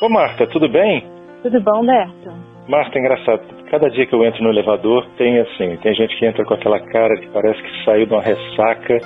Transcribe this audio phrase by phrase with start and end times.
[0.00, 1.06] Ô Marta, tudo bem?
[1.42, 2.32] Tudo bom, Berto?
[2.68, 3.42] Marta, engraçado.
[3.70, 6.80] Cada dia que eu entro no elevador, tem assim, tem gente que entra com aquela
[6.80, 8.98] cara que parece que saiu de uma ressaca,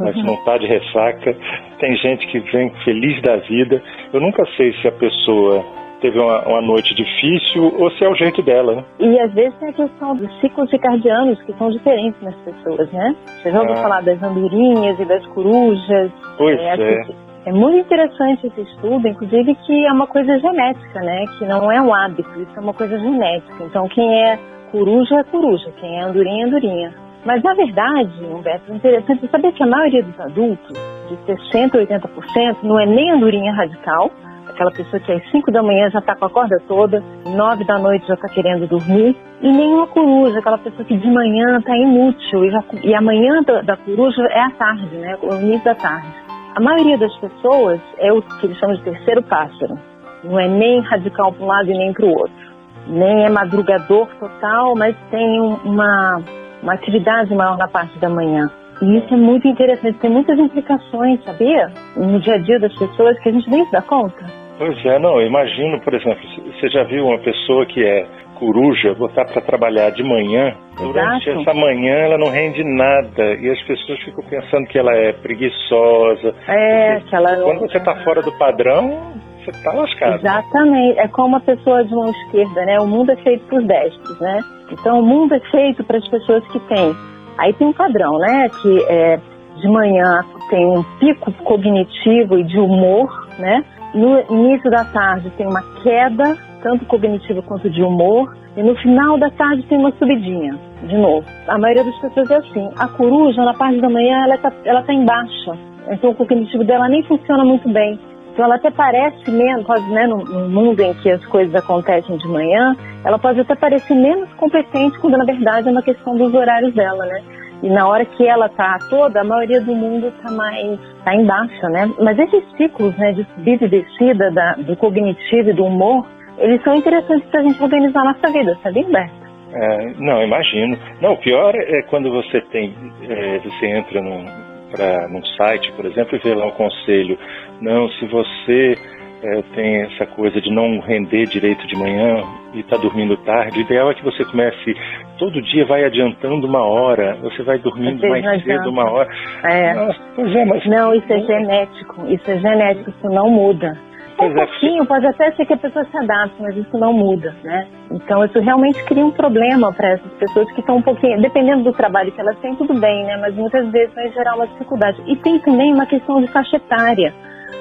[0.00, 0.24] mas uhum.
[0.24, 1.36] não tá de ressaca.
[1.78, 3.80] Tem gente que vem feliz da vida.
[4.12, 5.64] Eu nunca sei se a pessoa
[6.00, 8.84] teve uma, uma, noite difícil ou se é o jeito dela, né?
[8.98, 13.14] E às vezes tem a questão dos ciclos circadianos que são diferentes nas pessoas, né?
[13.26, 13.82] Você já ouviu ah.
[13.82, 16.10] falar das andorinhas e das corujas?
[16.36, 16.74] Pois é.
[16.74, 17.31] é.
[17.44, 21.24] É muito interessante esse estudo, inclusive que é uma coisa genética, né?
[21.38, 23.64] Que não é um hábito, isso é uma coisa genética.
[23.64, 24.38] Então quem é
[24.70, 26.94] coruja é coruja, quem é andorinha é andorinha.
[27.24, 31.16] Mas na verdade, Humberto, é interessante saber que a maioria dos adultos, de
[31.50, 34.10] 60% a 80%, não é nem andorinha radical,
[34.48, 37.78] aquela pessoa que às 5 da manhã já está com a corda toda, 9 da
[37.78, 42.44] noite já está querendo dormir, e nenhuma coruja, aquela pessoa que de manhã está inútil,
[42.44, 46.31] e, já, e da, da, coruja é a tarde, né, o início da tarde.
[46.54, 49.78] A maioria das pessoas é o que eles chamam de terceiro pássaro,
[50.22, 52.52] não é nem radical para um lado e nem para o outro.
[52.88, 56.22] Nem é madrugador total, mas tem uma,
[56.62, 58.50] uma atividade maior na parte da manhã.
[58.82, 61.72] E isso é muito interessante, tem muitas implicações, sabia?
[61.96, 64.26] No dia a dia das pessoas que a gente nem se dá conta.
[64.58, 66.20] Pois é, não, imagino, por exemplo,
[66.60, 68.06] você já viu uma pessoa que é
[68.42, 71.48] coruja botar para trabalhar de manhã, durante Exato.
[71.48, 76.34] essa manhã ela não rende nada e as pessoas ficam pensando que ela é preguiçosa.
[76.48, 77.36] É, que ela...
[77.36, 80.16] Quando você está fora do padrão, você está lascado.
[80.16, 82.80] Exatamente, é como a pessoa de mão esquerda, né?
[82.80, 84.40] O mundo é feito por destros, né?
[84.72, 86.92] Então o mundo é feito para as pessoas que têm
[87.38, 88.48] Aí tem um padrão, né?
[88.60, 89.20] Que é,
[89.56, 93.64] de manhã tem um pico cognitivo e de humor, né?
[93.94, 99.18] No início da tarde tem uma queda, tanto cognitiva quanto de humor, e no final
[99.18, 101.26] da tarde tem uma subidinha, de novo.
[101.46, 102.70] A maioria das pessoas é assim.
[102.78, 105.58] A coruja, na parte da manhã, ela está ela tá em baixa,
[105.90, 107.98] então o cognitivo dela nem funciona muito bem.
[108.32, 112.16] Então ela até parece menos, pode, né, no, no, mundo em que as coisas acontecem
[112.16, 116.32] de manhã, ela pode até parecer menos competente quando na verdade é uma questão dos
[116.32, 117.22] horários dela, né?
[117.62, 121.24] E na hora que ela tá toda, a maioria do mundo tá mais tá em
[121.24, 121.88] baixa, né?
[122.00, 126.06] Mas esses ciclos, né, de subida e descida da, do cognitivo e do humor,
[126.38, 129.22] eles são interessantes para a gente organizar a nossa vida, sabe, Humberto?
[129.54, 130.78] É, não, imagino.
[131.00, 132.74] Não, o pior é quando você tem,
[133.08, 134.24] é, você entra num,
[134.70, 137.18] pra, num site, por exemplo, e vê lá um conselho.
[137.60, 138.74] Não, se você
[139.22, 142.24] é, tem essa coisa de não render direito de manhã
[142.54, 144.74] e está dormindo tarde, o ideal é que você comece
[145.22, 149.08] todo dia, vai adiantando uma hora, você vai dormindo mais cedo uma hora.
[149.44, 149.72] É.
[149.72, 150.66] Nossa, pois é, mas...
[150.66, 153.78] Não, isso é genético, isso é genético, isso não muda.
[154.20, 157.32] Um é, pouquinho, pode até ser que a pessoa se adapte, mas isso não muda,
[157.44, 157.68] né?
[157.92, 161.72] Então isso realmente cria um problema para essas pessoas que estão um pouquinho, dependendo do
[161.72, 163.16] trabalho que elas têm, tudo bem, né?
[163.20, 165.00] Mas muitas vezes vai gerar uma dificuldade.
[165.06, 167.14] E tem também uma questão de faixa etária.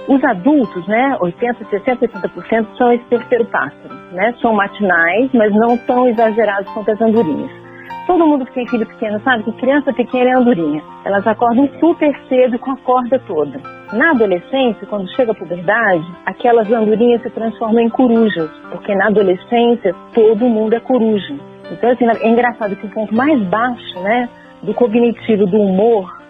[0.07, 4.33] Os adultos, né, 80, 60, 80% são esse terceiro pássaro, né?
[4.41, 7.61] São matinais, mas não tão exagerados quanto as andorinhas.
[8.07, 10.81] Todo mundo que tem filho pequeno sabe que criança pequena é andorinha.
[11.05, 13.59] Elas acordam super cedo com a corda toda.
[13.93, 19.95] Na adolescência, quando chega a puberdade, aquelas andorinhas se transformam em corujas, porque na adolescência
[20.13, 21.35] todo mundo é coruja.
[21.71, 24.27] Então, assim, é engraçado que o ponto mais baixo, né,
[24.63, 26.20] do cognitivo, do humor,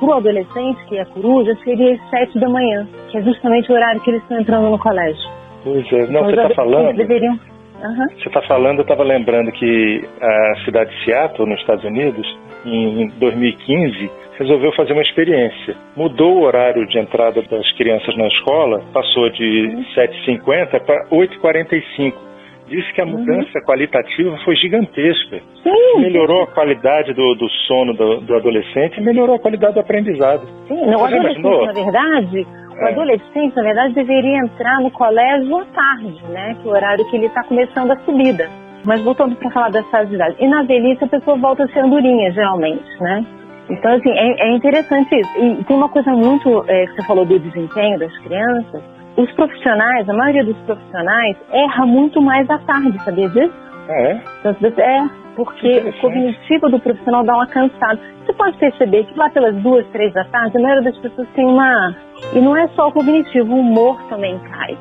[0.00, 3.74] para o adolescente, que é coruja, seria às sete da manhã, que é justamente o
[3.74, 5.30] horário que eles estão entrando no colégio.
[5.62, 6.96] Pois é, não, então, você está falando.
[6.96, 7.34] Deveriam...
[7.34, 8.08] Uhum.
[8.18, 13.08] Você está falando, eu estava lembrando que a cidade de Seattle, nos Estados Unidos, em
[13.18, 15.76] 2015, resolveu fazer uma experiência.
[15.96, 19.84] Mudou o horário de entrada das crianças na escola, passou de uhum.
[19.94, 22.29] 7h50 para 8h45
[22.70, 23.18] disse que a uhum.
[23.18, 23.64] mudança uhum.
[23.66, 25.40] qualitativa foi gigantesca.
[25.62, 26.00] Sim.
[26.00, 30.46] Melhorou a qualidade do, do sono do, do, adolescente e melhorou a qualidade do aprendizado.
[30.68, 32.92] Sim, o adolescente, na verdade, o é.
[32.92, 36.56] adolescente, na verdade, deveria entrar no colégio à tarde, né?
[36.62, 38.48] Que é o horário que ele está começando a subida.
[38.84, 40.36] Mas voltando para falar das fases de idade.
[40.38, 43.26] E na velhice a pessoa volta a ser andorinha, geralmente, né?
[43.68, 45.30] Então, assim, é, é interessante isso.
[45.38, 48.82] E tem uma coisa muito, é, que você falou do desempenho das crianças,
[49.16, 53.52] os profissionais, a maioria dos profissionais, erra muito mais à tarde, sabia disso?
[53.88, 54.20] Ah, é?
[54.40, 57.98] Então, é, porque o cognitivo do profissional dá uma cansada.
[58.24, 61.44] Você pode perceber que lá pelas duas, três da tarde, a maioria das pessoas tem
[61.44, 61.94] uma.
[62.34, 64.76] E não é só o cognitivo, o humor também cai.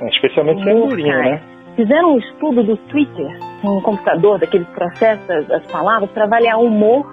[0.00, 1.40] É, especialmente se é durinho, né?
[1.76, 7.06] Fizeram um estudo do Twitter, um computador daqueles processos as palavras, para avaliar o humor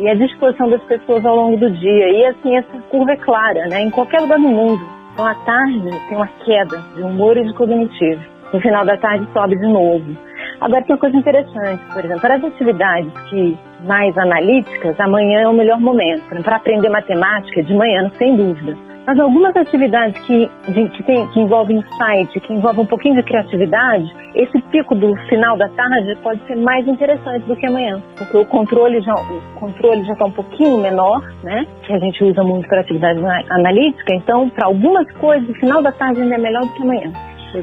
[0.00, 2.08] e a disposição das pessoas ao longo do dia.
[2.08, 3.82] E assim, essa curva é clara, né?
[3.82, 5.01] Em qualquer lugar do mundo.
[5.12, 8.22] Então, à tarde tem uma queda de humor e de cognitivo.
[8.52, 10.16] No final da tarde sobe de novo.
[10.60, 15.48] Agora, tem uma coisa interessante, por exemplo, para as atividades que mais analíticas, amanhã é
[15.48, 16.22] o melhor momento.
[16.42, 18.91] Para aprender matemática, de manhã, sem dúvida.
[19.06, 24.04] Mas algumas atividades que, que, tem, que envolvem insight, que envolvem um pouquinho de criatividade,
[24.34, 28.46] esse pico do final da tarde pode ser mais interessante do que amanhã, porque o
[28.46, 31.66] controle já o controle já está um pouquinho menor, né?
[31.82, 33.20] Que a gente usa muito para atividade
[33.50, 34.14] analítica.
[34.14, 37.12] Então, para algumas coisas, o final da tarde ainda é melhor do que amanhã.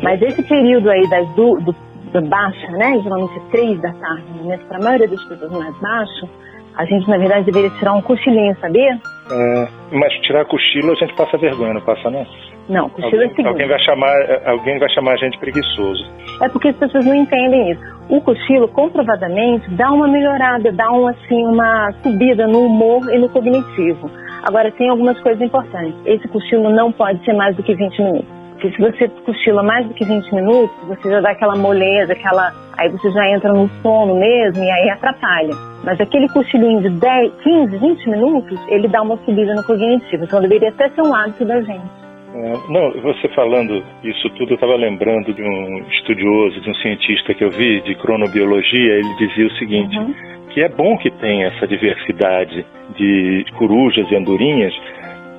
[0.04, 1.76] Mas esse período aí das do, do,
[2.12, 3.00] do baixa, né?
[3.02, 6.30] Geralmente três da tarde, momento para a maioria das pessoas mais baixo,
[6.76, 9.00] a gente na verdade deveria tirar um cochilinho, sabia?
[9.32, 12.26] É, mas tirar cochilo a gente passa vergonha, não passa não?
[12.70, 13.48] Não, cochilo alguém, é seguinte.
[13.48, 14.16] Alguém vai, chamar,
[14.46, 16.06] alguém vai chamar a gente preguiçoso.
[16.42, 17.82] É porque as pessoas não entendem isso.
[18.10, 23.28] O cochilo, comprovadamente, dá uma melhorada, dá um, assim, uma subida no humor e no
[23.30, 24.10] cognitivo.
[24.44, 25.96] Agora, tem algumas coisas importantes.
[26.06, 28.39] Esse cochilo não pode ser mais do que 20 minutos.
[28.60, 32.52] Porque se você cochila mais do que 20 minutos, você já dá aquela moleza, aquela.
[32.78, 35.56] Aí você já entra no sono mesmo e aí atrapalha.
[35.82, 40.26] Mas aquele cochilinho de 10, 15, 20 minutos, ele dá uma subida no cognitivo.
[40.26, 41.90] Então deveria até ser um hábito da gente.
[42.36, 47.34] É, não, você falando isso tudo, eu estava lembrando de um estudioso, de um cientista
[47.34, 48.94] que eu vi de cronobiologia.
[48.96, 50.14] Ele dizia o seguinte: uhum.
[50.50, 52.66] que é bom que tenha essa diversidade
[52.98, 54.74] de corujas e andorinhas,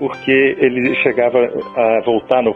[0.01, 2.55] porque ele chegava a voltar no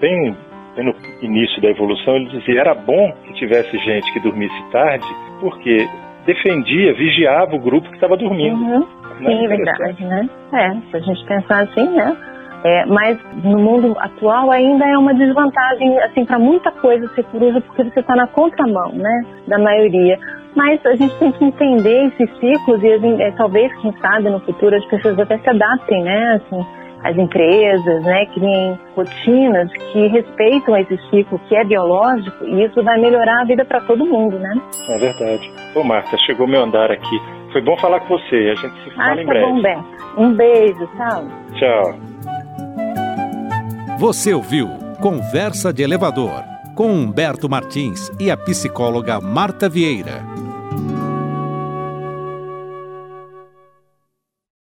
[0.00, 0.36] bem,
[0.74, 2.16] bem no início da evolução.
[2.16, 5.06] Ele dizia era bom que tivesse gente que dormisse tarde,
[5.40, 5.88] porque
[6.26, 8.60] defendia, vigiava o grupo que estava dormindo.
[8.60, 8.86] Uhum.
[9.18, 10.28] Sim, é verdade, né?
[10.52, 12.16] É, se a gente pensar assim, né?
[12.62, 17.60] É, mas no mundo atual ainda é uma desvantagem assim para muita coisa ser coruja
[17.62, 20.18] porque você está na contramão, né, da maioria.
[20.54, 24.40] Mas a gente tem que entender esses ciclos e gente, é, talvez, quem sabe, no
[24.40, 26.66] futuro as pessoas até se adaptem, né, assim,
[27.02, 33.00] as empresas, né, criem rotinas que respeitam esse ciclo que é biológico e isso vai
[33.00, 34.60] melhorar a vida para todo mundo, né?
[34.88, 35.50] É verdade.
[35.74, 37.20] Ô Marta, chegou meu andar aqui.
[37.52, 38.36] Foi bom falar com você.
[38.50, 39.46] A gente se fala ah, em tá breve.
[39.46, 39.84] Bom, Beto.
[40.18, 41.24] Um beijo, tchau.
[41.54, 41.94] Tchau.
[43.98, 44.68] Você ouviu
[45.00, 46.44] Conversa de Elevador
[46.74, 50.29] com Humberto Martins e a psicóloga Marta Vieira.